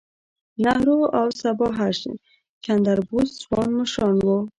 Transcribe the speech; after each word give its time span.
نهرو 0.63 0.99
او 1.19 1.27
سبهاش 1.41 1.99
چندر 2.65 2.99
بوس 3.07 3.29
ځوان 3.43 3.69
مشران 3.79 4.15
وو. 4.25 4.37